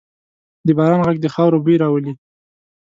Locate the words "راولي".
1.83-2.13